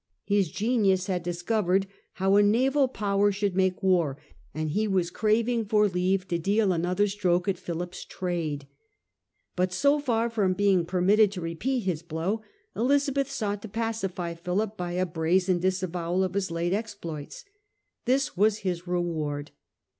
[0.25, 4.17] His genius had discovered how a naval power should make war,
[4.51, 8.65] and he was craving for leave to deal another stroke at Philip's trade.
[9.55, 12.41] But so far from being permitted to repeat his blow,
[12.75, 17.45] Elizabeth sought to pacify Philip by a brazen disavowal of his late exploits.
[18.05, 19.51] This was his reward.